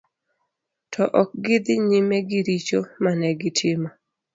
To 0.91 1.01
ok 1.21 1.29
gi 1.43 1.57
dhi 1.65 1.75
nyime 1.87 2.17
gi 2.29 2.39
richo 2.47 2.79
mane 3.03 3.29
gitimo. 3.39 3.87